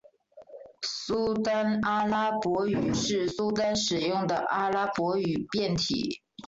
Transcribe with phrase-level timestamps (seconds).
[0.81, 6.23] 苏丹阿拉伯语是苏丹使用的阿拉伯语变体。